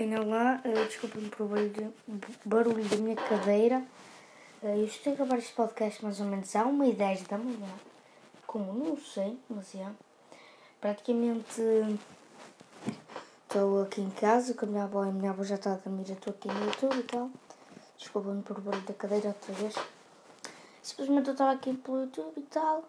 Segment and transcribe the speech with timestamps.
[0.00, 1.92] Bem, olá, uh, desculpem por barulho,
[2.46, 3.84] barulho da minha cadeira.
[4.62, 7.36] Uh, eu estou a gravar este podcast mais ou menos há uma e dez da
[7.36, 7.68] manhã.
[8.46, 8.72] Como?
[8.72, 9.86] Não sei, mas é.
[10.80, 11.60] Praticamente
[13.42, 15.76] estou aqui em casa com a minha avó e a minha avó já está a
[15.76, 16.08] dormir.
[16.08, 17.30] Eu estou aqui no YouTube e tal.
[17.98, 19.74] Desculpem por barulho da cadeira outra vez.
[20.82, 22.88] Simplesmente eu estava aqui pelo YouTube e tal.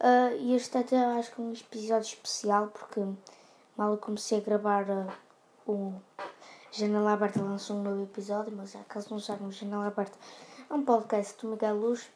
[0.00, 3.00] Uh, e este até acho que é um episódio especial porque
[3.76, 5.12] mal eu comecei a gravar uh,
[5.66, 5.94] o
[6.70, 10.16] Janela Aberta lançou um novo episódio, mas caso não saibam, Janela Aberta
[10.70, 12.08] é um podcast do Miguel Luz.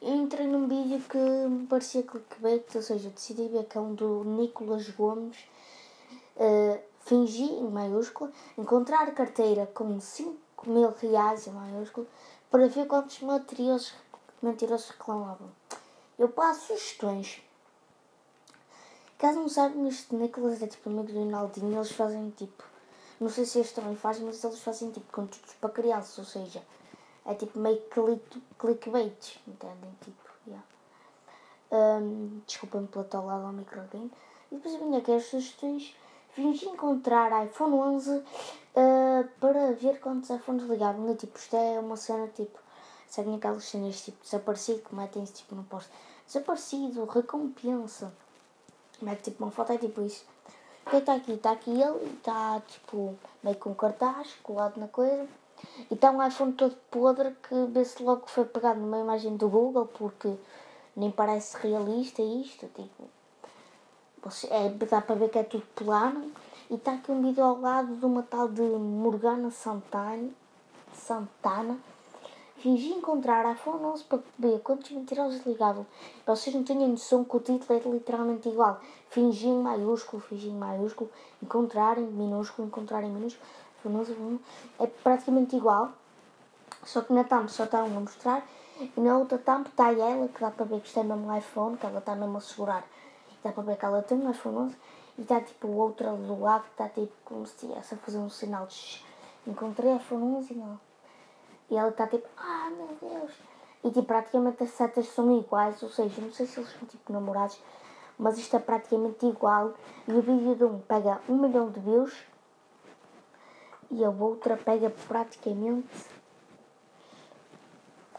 [0.00, 3.94] Eu entrei num vídeo que me parecia clickbait, ou seja, decidi ver que é um
[3.94, 5.36] do Nicolas Gomes.
[6.36, 12.06] Uh, fingi, em maiúsculo, encontrar carteira com 5 mil reais, em maiúsculo,
[12.50, 15.50] para ver quantos mentirosos reclamavam.
[16.18, 17.42] Eu passo sugestões.
[19.18, 22.64] Caso não saibam, este Nicolas é tipo amigo do Ronaldinho, eles fazem tipo.
[23.20, 26.62] Não sei se este também faz, mas eles fazem tipo conteúdos para crianças, ou seja,
[27.26, 29.90] é tipo meio click, clickbait, entendem?
[30.04, 30.64] Tipo, yeah.
[31.72, 34.10] Um, Desculpem pela talada ao microfone.
[34.52, 35.96] E depois eu vim aqui as sugestões.
[36.36, 38.24] Vim encontrar iPhone 11 uh,
[39.40, 41.14] para ver quantos iPhones ligavam.
[41.16, 42.58] Tipo, isto é uma cena tipo
[43.08, 45.90] Seguem aquelas cenas tipo desaparecido que metem-se tipo no posto.
[46.26, 48.12] Desaparecido, recompensa.
[49.00, 50.24] Mete tipo uma foto, é tipo isso.
[50.86, 51.32] O que está aqui?
[51.32, 55.28] Está aqui ele está tipo meio com cartaz colado na coisa.
[55.90, 59.48] E está um iPhone todo podre que vê-se logo que foi pegado numa imagem do
[59.48, 60.34] Google porque
[60.96, 62.66] nem parece realista isto.
[62.68, 63.08] Tipo,
[64.50, 66.32] é, dá para ver que é tudo plano.
[66.70, 70.30] E está aqui um vídeo ao lado de uma tal de Morgana Santana.
[70.94, 71.78] Santana
[72.58, 75.86] Fingi encontrar a iPhone 11 para ver quantos mentirosos ligavam.
[76.26, 78.80] Vocês não tinham noção que o título é literalmente igual.
[79.10, 81.08] Fingi em maiúsculo, fingi em maiúsculo,
[81.40, 84.40] encontrar em minúsculo, encontrar em minúsculo.
[84.80, 85.92] É praticamente igual.
[86.82, 88.44] Só que na thumb só está um a mostrar.
[88.80, 91.76] E na outra thumb está ela, que dá para ver que isto é mesmo iPhone,
[91.76, 92.84] que ela está mesmo a segurar.
[93.44, 94.76] Dá para ver que ela tem um iPhone 11.
[95.16, 98.28] E está tipo outra do lado que está tipo como se estivesse a fazer um
[98.28, 99.04] sinal de
[99.46, 100.87] encontrei iPhone 11 e não.
[101.70, 103.32] E ela está tipo, ah meu Deus.
[103.84, 107.12] E tipo, praticamente as setas são iguais, ou seja, não sei se eles são tipo
[107.12, 107.60] namorados,
[108.18, 109.74] mas isto é praticamente igual.
[110.06, 112.14] E o vídeo de um pega um milhão de views
[113.90, 115.88] e a outra pega praticamente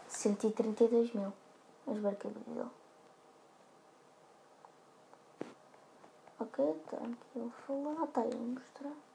[0.08, 1.32] 132 mil.
[1.86, 2.70] Vamos ver aqui o vídeo.
[6.38, 6.64] Ok,
[7.36, 9.09] ele falar, está aí a mostrar.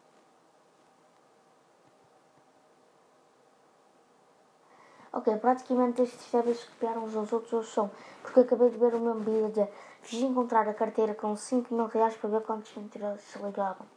[5.15, 7.89] Ok, praticamente estes temas copiaram uns aos outros hoje são,
[8.21, 9.65] porque acabei de ver o mesmo vídeo de
[10.01, 13.87] fiz encontrar a carteira com 5 mil reais para ver quantos mentirosos se ligavam.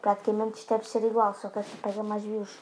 [0.00, 2.58] Praticamente isto deve ser igual, só que esta pega mais views.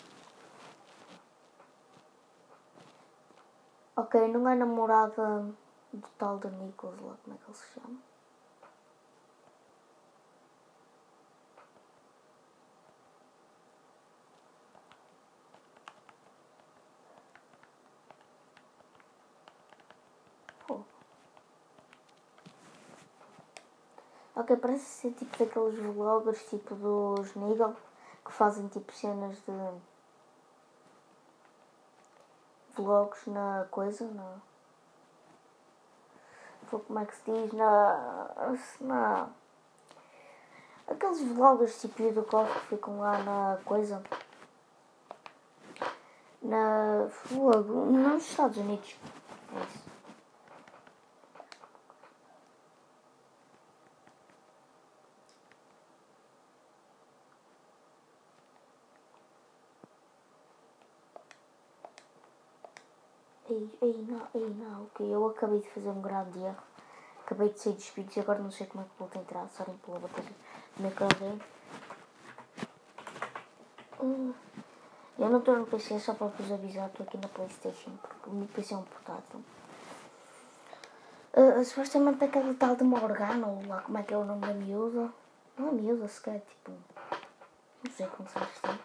[3.94, 5.46] Ok, não é namorada
[5.92, 8.15] do tal de Nicholas lá, como é que ele se chama?
[24.36, 27.74] Ok, parece ser tipo daqueles vloggers tipo dos Nigel
[28.22, 29.80] que fazem tipo cenas de
[32.74, 34.36] vlogs na coisa, na.
[36.70, 37.52] Como é que se diz?
[37.54, 38.28] Na.
[38.82, 39.28] na
[40.86, 44.02] aqueles vloggers tipo do Cof que ficam lá na coisa.
[46.42, 47.08] Na.
[47.08, 47.86] Fogo.
[47.86, 48.96] Nos Estados Unidos.
[49.54, 49.95] É isso.
[63.48, 65.06] Ei, ei, não, ei, não, ok.
[65.06, 66.62] Eu acabei de fazer um grande erro.
[67.24, 69.48] Acabei de sair dos vídeos e agora não sei como é que vou entrar.
[69.50, 70.32] Sorem pela bateria
[70.76, 71.40] do meu carreiro.
[74.00, 74.34] Uh,
[75.16, 76.88] eu não estou no PC só para vos avisar.
[76.88, 79.44] Estou aqui na Playstation porque o meu PC é um portátil.
[81.34, 84.54] Uh, supostamente aquele tal de Morgana, ou lá como é que é o nome da
[84.54, 85.12] miúda.
[85.56, 86.72] Não é miúda sequer, tipo.
[87.84, 88.78] Não sei como se chama.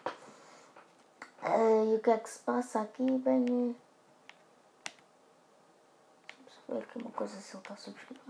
[1.42, 3.04] Uh, e o que é que se passa aqui?
[3.18, 3.74] Bem
[6.72, 8.20] ver aqui uma coisa se ele está subscrito.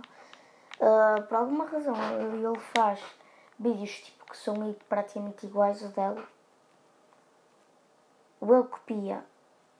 [0.80, 3.00] Uh, por alguma razão ele faz
[3.58, 6.26] vídeos tipo que são praticamente iguais aos dela.
[8.40, 9.24] Ou ele copia.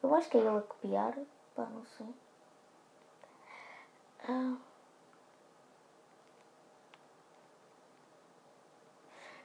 [0.03, 1.15] Eu acho que é ele a copiar.
[1.55, 2.15] Pá, não sei.
[4.29, 4.57] Uh,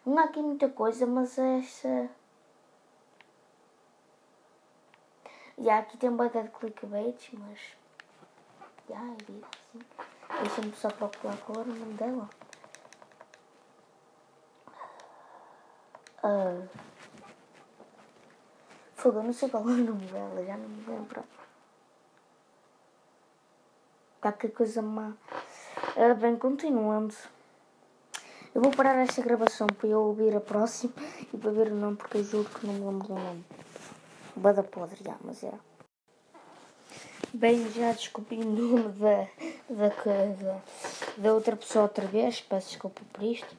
[0.08, 2.10] Não há aqui muita coisa, mas esta.
[5.58, 7.60] Já aqui tem um bocado de clickbait, mas.
[8.90, 9.86] É vida, assim.
[10.42, 12.30] Deixa-me só procurar qual era o nome dela.
[16.24, 16.68] Uh,
[18.96, 21.24] Fogo, eu não sei qual é o nome dela, já não me lembro.
[24.20, 25.14] Qualquer coisa má.
[25.96, 27.14] Uh, bem, continuando.
[28.56, 30.94] Eu vou parar esta gravação para eu ouvir a próxima
[31.32, 33.46] e para ver o nome, porque eu juro que não me lembro do nome.
[34.36, 35.54] Bada podre, já, mas é.
[37.34, 39.28] Bem, já desculpei o nome da,
[39.70, 40.62] da, da,
[41.18, 43.54] da outra pessoa outra vez, peço desculpa por isto.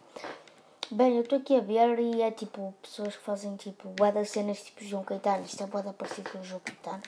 [0.91, 4.63] Bem, eu estou aqui a ver e é tipo pessoas que fazem tipo das cenas
[4.63, 7.03] tipo João Caetano, isto é bué da parecido com o João Caetano,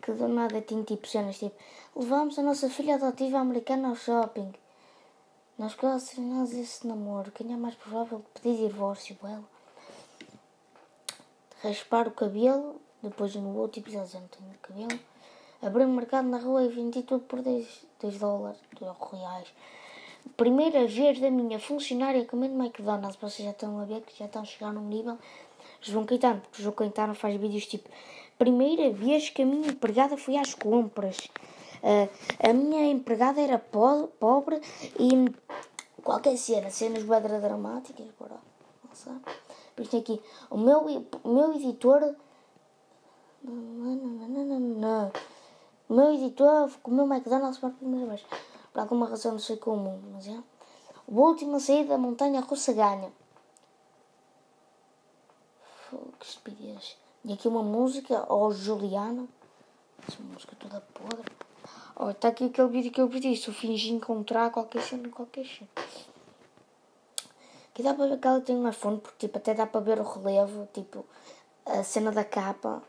[0.00, 1.54] que do nada tem tipo cenas tipo
[1.94, 4.54] levamos a nossa filha adotiva americana ao shopping.
[5.58, 5.76] Nós
[6.16, 9.44] nós esse namoro, quem é mais provável de pedir divórcio, ela?
[11.62, 14.98] Raspar o cabelo, depois no outro episódio já não tenho cabelo.
[15.62, 19.48] Abrir um mercado na rua e vendi tudo por 10, 10 dólares, 2 reais
[20.36, 23.16] primeira vez da minha funcionária comendo McDonald's.
[23.16, 25.18] Vocês já estão a ver que já estão a chegar num nível.
[25.80, 27.88] João Caetano, porque João Caetano faz vídeos tipo:
[28.38, 31.18] Primeira vez que a minha empregada foi às compras.
[31.82, 32.08] Uh,
[32.46, 34.60] a minha empregada era po pobre
[34.98, 35.10] e
[36.02, 38.36] qualquer cena, cenas bem dramáticas, bora,
[38.86, 39.12] não sei.
[39.68, 40.20] Depois tem aqui:
[40.50, 42.14] O meu, o meu editor.
[45.90, 48.24] O meu editor comeu McDonald's pela primeira vez.
[48.72, 50.40] Por alguma razão, não sei como, mas é.
[51.08, 53.10] O último a sair da montanha russa ganha.
[55.90, 56.96] Que estupidez.
[57.24, 59.26] E aqui uma música, ou Juliana.
[60.06, 61.28] Essa música toda podre.
[61.96, 63.36] Oh, está aqui aquele vídeo que eu pedi.
[63.36, 65.70] Se eu fingir encontrar qualquer cena, qualquer cena.
[67.72, 69.98] Aqui dá para ver que ela tem uma fonte, porque tipo, até dá para ver
[69.98, 71.04] o relevo, tipo,
[71.66, 72.80] a cena da capa.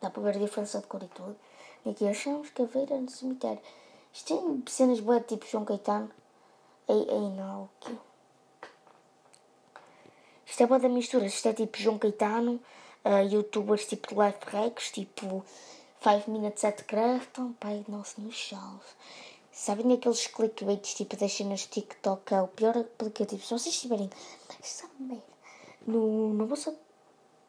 [0.00, 1.36] Dá para ver a diferença de cor e tudo.
[1.86, 3.60] Aqui achamos caveira no cemitério.
[4.12, 6.10] Isto tem cenas boas tipo João Caetano.
[6.88, 7.98] Ei, ei, não, aqui.
[10.44, 11.24] Isto é boa da mistura.
[11.26, 12.60] Isto é tipo João Caetano,
[13.04, 15.44] uh, youtubers tipo Life Hacks, tipo
[16.02, 18.96] 5 Minutes at Crafton, pai nosso nos céus.
[19.52, 22.34] Sabem aqueles clickbaits tipo das cenas TikTok?
[22.34, 23.42] É o pior aplicativo.
[23.42, 24.10] Se vocês tiverem
[24.60, 25.22] essa merda
[25.86, 26.76] no, no vosso,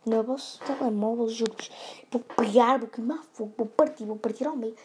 [0.06, 1.70] no vosso telemóvel, juro-vos,
[2.12, 4.76] vou pegar, vou queimar fogo, vou partir, vou partir ao meio.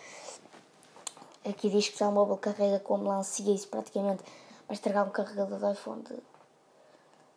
[1.48, 4.22] Aqui diz que o telemóvel carrega com melancia isso praticamente
[4.66, 6.02] vai estragar um carregador do iPhone.
[6.02, 6.18] De...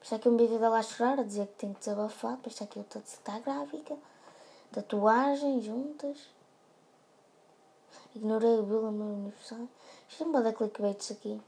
[0.02, 2.36] Está aqui um vídeo dela a chorar, a dizer que tem que desabafar.
[2.38, 3.98] Depois está aqui outra está grávida.
[4.72, 6.18] Tatuagem juntas.
[8.16, 9.70] Ignorei o Bill no meu aniversário.
[10.08, 11.40] Isto não pode clickbaits aqui.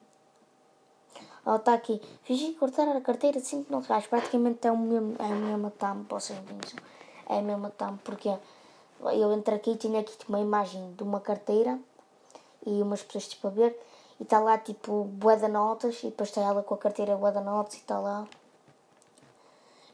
[1.46, 2.02] Oh, está aqui.
[2.24, 4.06] Fingi cortar a carteira de 5 mil reais.
[4.08, 6.80] Praticamente é o mesmo, é o mesmo tampo, vocês pensam.
[7.28, 8.30] É o mesmo tampo, porque
[9.00, 11.80] eu entro aqui e tinha aqui uma imagem de uma carteira
[12.66, 13.80] e umas pessoas tipo a ver
[14.20, 17.32] e está lá tipo bué de notas e depois está ela com a carteira bué
[17.32, 18.28] de notas e está lá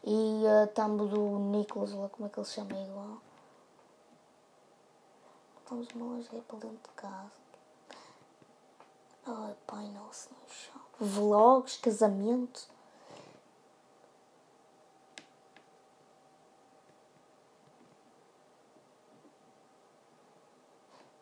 [0.03, 3.17] e uh, eh, tambo do Nicolas lá como é que ele se chama é igual
[5.59, 7.31] estamos nós é para dentro de casa
[9.25, 12.67] ai pai nosso no chão vlogs, casamento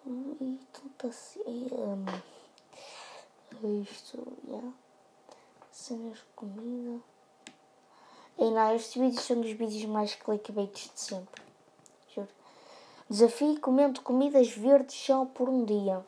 [0.05, 2.05] e tudo assim.
[3.81, 4.73] Isto, yeah.
[5.71, 7.01] Cenas de comida.
[8.37, 11.41] E não, estes vídeos são dos vídeos mais clickbaits de sempre.
[12.13, 12.27] Juro.
[13.09, 16.05] Desafio comendo comidas verdes só por um dia.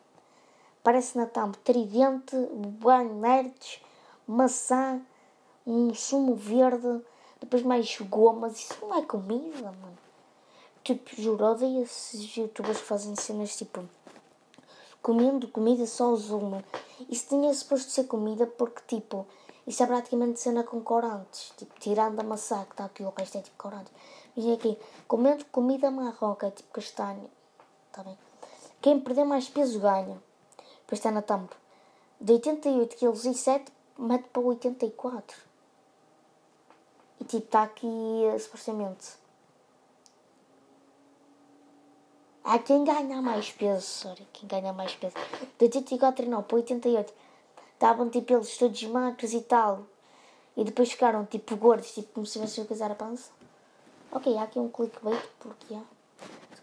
[0.88, 2.34] Parece na thumb tridente,
[2.80, 3.78] banho nerds,
[4.26, 4.98] maçã,
[5.66, 7.04] um sumo verde,
[7.38, 8.58] depois mais gomas.
[8.58, 9.98] Isso não é comida, mano.
[10.82, 13.86] Tipo, juro, odeio esses youtubers que fazem cenas tipo
[15.02, 16.64] comendo comida só uma.
[17.10, 19.26] Isso tinha suposto ser comida porque, tipo,
[19.66, 21.52] isso é praticamente cena com corantes.
[21.58, 23.92] Tipo, tirando a maçã que está aqui, o resto é tipo corantes.
[24.34, 27.28] E aqui, comendo comida marrom, que é tipo castanho.
[27.90, 28.16] Está bem?
[28.80, 30.26] Quem perder mais peso ganha.
[30.88, 31.54] Depois está na tampa.
[32.18, 35.36] De 88 kg e 7, mete para 84.
[37.20, 37.86] E tipo, está aqui,
[38.40, 39.18] supostamente
[42.42, 45.14] Há quem ganha mais peso, sorry, quem ganha mais peso.
[45.58, 47.12] De 84 não, para 88.
[47.74, 49.82] Estavam tipo eles todos magros e tal.
[50.56, 53.30] E depois ficaram tipo gordos, tipo como se a casar a pança.
[54.10, 55.82] Ok, há aqui um clickbait porque há.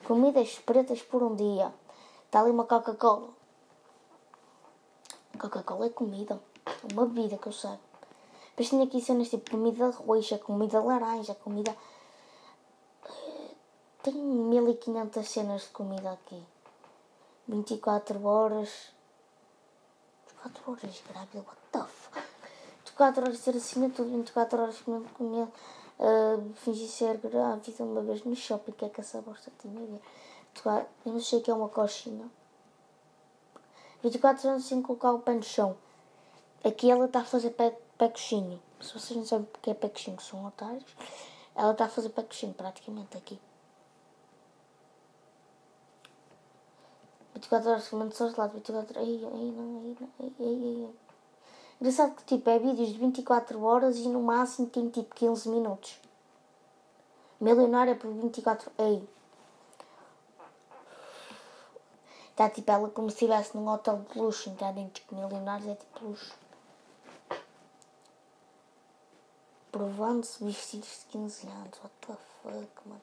[0.06, 1.72] Comidas pretas por um dia.
[2.26, 3.30] Está ali uma Coca-Cola.
[5.38, 6.40] Coca-Cola é comida.
[6.92, 7.78] Uma bebida que eu sei.
[8.50, 11.76] Depois tinha aqui cenas tipo comida roxa, comida laranja, comida.
[14.02, 16.42] Tem 1500 cenas de comida aqui.
[17.48, 18.94] 24 horas.
[20.44, 22.24] 24 horas grávida, what the fuck?
[22.86, 25.52] 24 horas de ser assim, tudo 24 horas comendo comida.
[25.98, 29.86] Uh, fingi ser grávida uma vez no shopping, que é que essa bosta tinha a
[29.86, 30.88] ver?
[31.06, 32.30] Eu não sei o que é uma coxinha.
[34.06, 35.76] 24 anos sem colocar o pé no chão.
[36.64, 38.62] Aqui ela está a fazer pé, pé coxinho.
[38.80, 40.96] Se vocês não sabem o que é pé coxinho, são otários.
[41.56, 43.40] Ela está a fazer pé coxinho praticamente aqui.
[47.34, 49.10] 24 horas comendo só gelado, 24 horas.
[49.10, 50.90] Ai, ai, não, ai, não, ai, ai, ai.
[51.82, 56.00] Engraçado que tipo, é vídeos de 24 horas e no máximo tem tipo 15 minutos.
[57.42, 58.72] Milionária por 24.
[58.78, 59.15] Ei.
[62.36, 64.90] Está tipo ela como se estivesse num hotel de luxo, entendem?
[64.90, 66.34] Tipo, milionários é tipo luxo.
[69.72, 71.80] Provando-se vestidos de 15 anos.
[71.82, 72.14] What the
[72.44, 73.02] fuck, mano.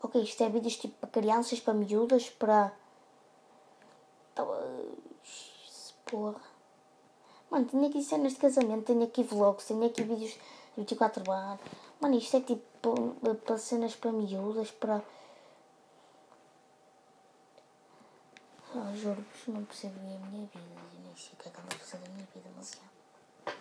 [0.00, 2.72] Ok, isto é vídeos tipo para crianças, para miúdas, para.
[6.06, 6.40] Porra.
[7.50, 10.40] Mano, tenho aqui cenas de casamento, tenho aqui vlogs, tenho aqui vídeos de
[10.78, 11.60] 24 horas.
[12.00, 12.64] Mano, isto é tipo
[13.44, 15.02] para cenas para miúdas, para.
[18.74, 20.50] Oh, juro-vos, não percebo a minha vida.
[20.54, 23.52] Eu nem sei o que é que ando a fazer da minha vida, mas já.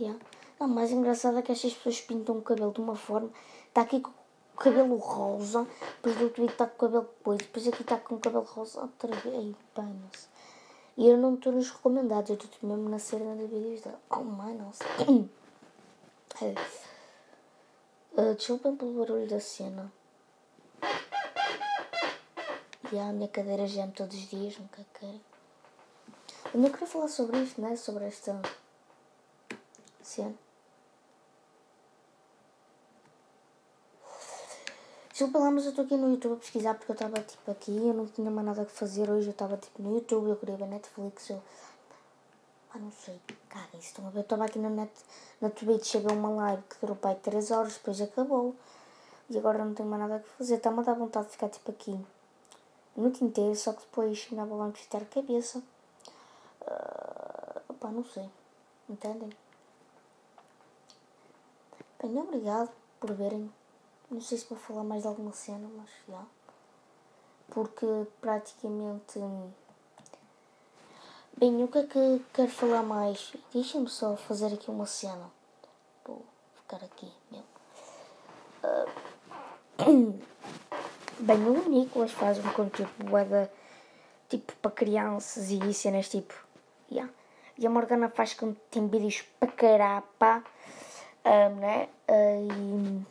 [0.00, 0.18] Yeah.
[0.58, 3.30] Não, mais engraçado é que estas pessoas pintam o cabelo de uma forma.
[3.68, 5.66] Está aqui com o cabelo rosa,
[5.96, 8.44] depois do outro vídeo está com o cabelo depois, depois aqui está com o cabelo
[8.44, 9.54] rosa outra vez.
[10.96, 14.00] E eu não estou nos recomendados, eu estou mesmo na cena de vídeos dela.
[14.10, 14.84] Oh, mãe, nossa.
[16.42, 19.92] Uh, desculpem pelo barulho da cena.
[22.92, 25.20] E a minha cadeira geme todos os dias, nunca quero.
[26.52, 27.76] Eu não queria falar sobre isto, né?
[27.76, 28.40] Sobre esta
[30.02, 30.34] cena.
[35.10, 37.70] Desculpa lá, mas eu estou aqui no YouTube a pesquisar porque eu estava tipo aqui,
[37.70, 40.56] eu não tinha mais nada a fazer hoje, eu estava tipo no YouTube, eu queria
[40.56, 41.40] ver Netflix, eu.
[42.74, 44.90] Ah, não sei, cara, isso eu estava aqui na net,
[45.40, 48.56] na Twitch, cheguei uma live que durou pai 3 horas, depois acabou.
[49.30, 51.70] E agora não tenho mais nada a fazer, está-me a dar vontade de ficar tipo
[51.70, 51.96] aqui
[52.96, 55.62] a noite inteira, só que depois ainda vou me a cabeça.
[56.62, 58.28] Uh, opá, não sei,
[58.88, 59.30] entendem?
[62.02, 63.52] Bem, obrigado por verem.
[64.10, 66.24] Não sei se vou falar mais de alguma cena, mas já.
[67.50, 67.86] Porque
[68.20, 69.20] praticamente.
[71.36, 73.32] Bem, o que é que quero falar mais?
[73.52, 75.32] Deixem-me só fazer aqui uma cena.
[76.04, 76.24] Vou
[76.54, 77.46] ficar aqui mesmo.
[78.62, 80.14] Uh...
[81.18, 83.50] Bem, o Nicolas faz um conteúdo boeda
[84.28, 86.34] tipo para crianças e cenas tipo.
[86.90, 87.12] Yeah.
[87.58, 90.44] E a Morgana faz com tem vídeos para carapa.
[91.24, 91.88] Um, né?
[92.08, 93.06] Uh, e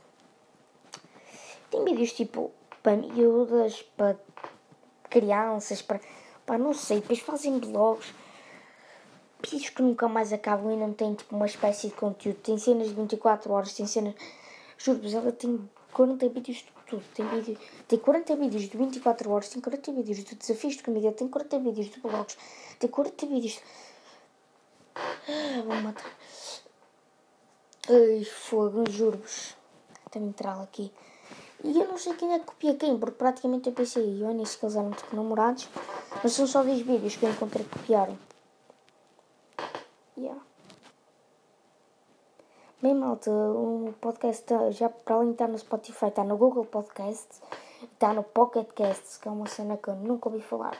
[1.69, 2.51] tem vídeos tipo
[2.81, 4.15] para miúdas, para
[5.09, 5.99] crianças, para.
[6.45, 8.13] Pá, não sei, depois fazem blogs.
[9.41, 12.37] Vídeos que nunca mais acabam e não têm tipo uma espécie de conteúdo.
[12.37, 14.15] Tem cenas de 24 horas, tem cenas.
[14.77, 17.03] Juro-vos, ela tem 40 vídeos de tudo.
[17.13, 17.57] Tem, vídeo,
[17.87, 21.59] tem 40 vídeos de 24 horas, tem 40 vídeos de desafios de comida, tem 40
[21.59, 22.37] vídeos de blogs,
[22.79, 23.59] tem 40 vídeos.
[24.95, 26.11] Ah, vou matar.
[27.89, 29.57] Ai, fogo, juro-vos.
[30.09, 30.91] Tem-me entrar aqui.
[31.63, 34.33] E eu não sei quem é que copia quem, porque praticamente eu pensei, e eu
[34.33, 35.69] nisso que eles eram tipo namorados,
[36.21, 38.17] mas são só 10 vídeos que eu encontrei que copiaram.
[40.17, 40.41] Yeah.
[42.81, 46.65] Bem, malta, o podcast tá, já para além de estar no Spotify, está no Google
[46.65, 47.41] Podcasts,
[47.81, 50.77] está no Pocket Casts, que é uma cena que eu nunca ouvi falar.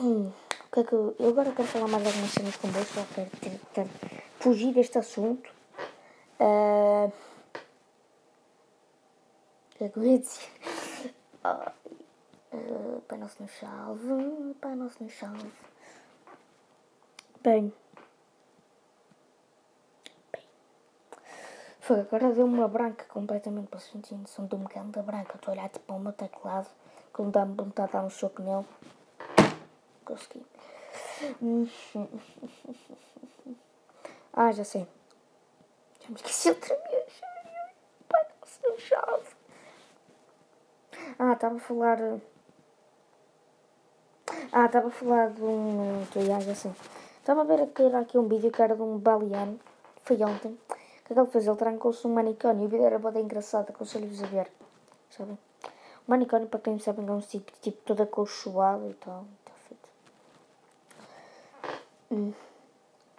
[0.00, 0.30] Hum,
[0.64, 3.60] o que é que eu, eu agora quero falar mais algumas cenas com quero, quero,
[3.74, 3.90] quero
[4.38, 5.50] fugir deste assunto.
[6.38, 7.10] Uh,
[9.76, 10.48] que é que eu ia dizer?
[11.44, 15.52] Uh, Pai Nosso no Chave, Pai Nosso no Chave.
[17.42, 17.72] Bem.
[20.32, 20.42] Bem.
[21.80, 25.36] Foi, agora deu uma branca completamente para sentir noção de um bocado branca.
[25.36, 26.68] Estou a olhar tipo para o meu teclado,
[27.18, 28.66] me dá-me vontade de dar um soco nele.
[30.06, 30.46] Consegui.
[34.32, 34.88] Ah, já sei.
[36.00, 37.20] Já me esqueci outra vez.
[38.08, 39.35] Pai Nosso no Chave.
[41.18, 41.98] Ah, estava a falar.
[44.52, 46.04] Ah, estava a falar de um.
[46.14, 46.72] Já sei.
[47.18, 49.58] Estava a ver aqui, era aqui um vídeo que era de um baliano.
[50.02, 50.52] Foi ontem.
[50.52, 51.46] O que é que ele fez?
[51.46, 53.70] Ele trancou-se num manicômio e o vídeo era bem engraçado.
[53.70, 54.50] Aconselho-vos a ver.
[55.10, 55.38] Sabem?
[56.06, 59.24] Manicômio, para quem não sabe, é um sítio tipo todo acolchoado e tal.
[59.40, 59.88] Está feito.
[62.12, 62.32] Hum.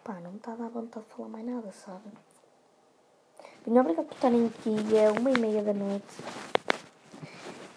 [0.03, 2.09] Pá, não me está a dar vontade de falar mais nada, sabe?
[3.65, 4.97] Bem, obrigado por estarem aqui.
[4.97, 6.05] É uma e meia da noite.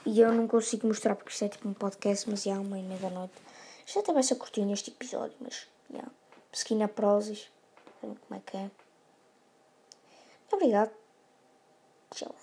[0.07, 2.83] E eu não consigo mostrar porque isto é tipo um podcast, mas é uma e
[2.83, 3.35] meia da noite.
[3.87, 5.67] Isto até vai ser curtinho este episódio, mas.
[5.91, 6.11] Yeah.
[6.51, 7.51] Pesquina Prozis.
[8.01, 8.71] Como é que é?
[10.53, 10.91] Obrigado.
[12.15, 12.35] Tchau.